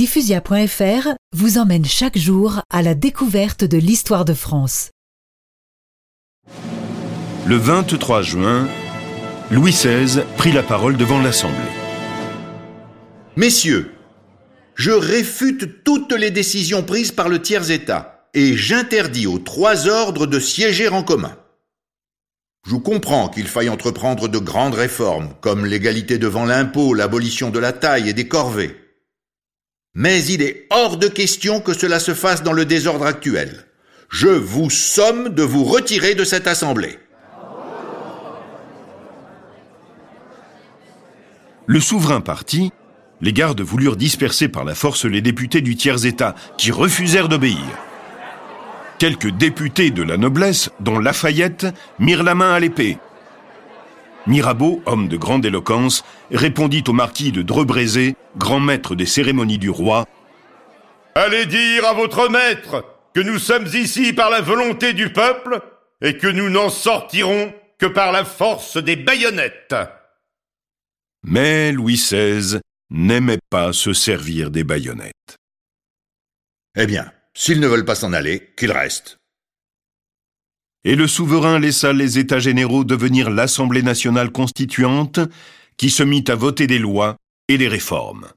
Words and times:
Diffusia.fr 0.00 1.08
vous 1.36 1.58
emmène 1.58 1.84
chaque 1.84 2.16
jour 2.16 2.62
à 2.70 2.80
la 2.80 2.94
découverte 2.94 3.64
de 3.64 3.76
l'histoire 3.76 4.24
de 4.24 4.32
France. 4.32 4.88
Le 7.46 7.56
23 7.56 8.22
juin, 8.22 8.66
Louis 9.50 9.72
XVI 9.72 10.22
prit 10.38 10.52
la 10.52 10.62
parole 10.62 10.96
devant 10.96 11.20
l'Assemblée. 11.20 11.58
Messieurs, 13.36 13.92
je 14.74 14.90
réfute 14.90 15.84
toutes 15.84 16.12
les 16.12 16.30
décisions 16.30 16.82
prises 16.82 17.12
par 17.12 17.28
le 17.28 17.42
tiers-État 17.42 18.26
et 18.32 18.56
j'interdis 18.56 19.26
aux 19.26 19.38
trois 19.38 19.86
ordres 19.86 20.26
de 20.26 20.40
siéger 20.40 20.88
en 20.88 21.02
commun. 21.02 21.36
Je 22.66 22.76
comprends 22.76 23.28
qu'il 23.28 23.48
faille 23.48 23.68
entreprendre 23.68 24.28
de 24.28 24.38
grandes 24.38 24.76
réformes, 24.76 25.34
comme 25.42 25.66
l'égalité 25.66 26.16
devant 26.16 26.46
l'impôt, 26.46 26.94
l'abolition 26.94 27.50
de 27.50 27.58
la 27.58 27.74
taille 27.74 28.08
et 28.08 28.14
des 28.14 28.28
corvées. 28.28 28.89
Mais 30.00 30.24
il 30.24 30.40
est 30.40 30.66
hors 30.70 30.96
de 30.96 31.08
question 31.08 31.60
que 31.60 31.74
cela 31.74 32.00
se 32.00 32.14
fasse 32.14 32.42
dans 32.42 32.54
le 32.54 32.64
désordre 32.64 33.04
actuel. 33.04 33.66
Je 34.08 34.28
vous 34.28 34.70
somme 34.70 35.28
de 35.28 35.42
vous 35.42 35.62
retirer 35.62 36.14
de 36.14 36.24
cette 36.24 36.46
assemblée. 36.46 36.98
Le 41.66 41.80
souverain 41.80 42.22
parti, 42.22 42.72
les 43.20 43.34
gardes 43.34 43.60
voulurent 43.60 43.98
disperser 43.98 44.48
par 44.48 44.64
la 44.64 44.74
force 44.74 45.04
les 45.04 45.20
députés 45.20 45.60
du 45.60 45.76
tiers-État, 45.76 46.34
qui 46.56 46.70
refusèrent 46.70 47.28
d'obéir. 47.28 47.60
Quelques 48.98 49.30
députés 49.32 49.90
de 49.90 50.02
la 50.02 50.16
noblesse, 50.16 50.70
dont 50.80 50.98
Lafayette, 50.98 51.66
mirent 51.98 52.22
la 52.22 52.34
main 52.34 52.54
à 52.54 52.58
l'épée. 52.58 52.96
Mirabeau, 54.26 54.82
homme 54.86 55.08
de 55.08 55.16
grande 55.16 55.44
éloquence, 55.44 56.04
répondit 56.30 56.84
au 56.86 56.92
marquis 56.92 57.32
de 57.32 57.42
Drebrézé, 57.42 58.16
grand 58.36 58.60
maître 58.60 58.94
des 58.94 59.06
cérémonies 59.06 59.58
du 59.58 59.70
roi. 59.70 60.06
Allez 61.14 61.46
dire 61.46 61.84
à 61.86 61.94
votre 61.94 62.28
maître 62.28 62.84
que 63.14 63.20
nous 63.20 63.38
sommes 63.38 63.66
ici 63.66 64.12
par 64.12 64.30
la 64.30 64.40
volonté 64.40 64.92
du 64.92 65.12
peuple 65.12 65.60
et 66.00 66.16
que 66.16 66.28
nous 66.28 66.50
n'en 66.50 66.70
sortirons 66.70 67.52
que 67.78 67.86
par 67.86 68.12
la 68.12 68.24
force 68.24 68.76
des 68.76 68.96
baïonnettes. 68.96 69.74
Mais 71.22 71.72
Louis 71.72 71.96
XVI 71.96 72.60
n'aimait 72.90 73.40
pas 73.50 73.72
se 73.72 73.92
servir 73.92 74.50
des 74.50 74.64
baïonnettes. 74.64 75.36
Eh 76.76 76.86
bien, 76.86 77.10
S'ils 77.34 77.60
ne 77.60 77.68
veulent 77.68 77.84
pas 77.84 77.94
s'en 77.94 78.12
aller, 78.12 78.52
qu'ils 78.56 78.72
restent. 78.72 79.19
Et 80.84 80.96
le 80.96 81.06
souverain 81.06 81.58
laissa 81.58 81.92
les 81.92 82.18
États 82.18 82.38
généraux 82.38 82.84
devenir 82.84 83.30
l'Assemblée 83.30 83.82
nationale 83.82 84.32
constituante, 84.32 85.20
qui 85.76 85.90
se 85.90 86.02
mit 86.02 86.24
à 86.28 86.34
voter 86.34 86.66
des 86.66 86.78
lois 86.78 87.16
et 87.48 87.58
des 87.58 87.68
réformes. 87.68 88.28